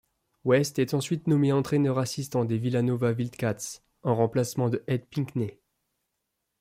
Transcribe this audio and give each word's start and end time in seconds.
West 0.45 0.79
est 0.79 0.95
ensuite 0.95 1.27
nommé 1.27 1.51
entraîneur 1.51 1.99
assistant 1.99 2.43
des 2.43 2.57
Villanova 2.57 3.11
Wildcats, 3.11 3.81
en 4.01 4.15
remplacement 4.15 4.67
de 4.71 4.83
Ed 4.87 5.05
Pinckney. 5.05 5.59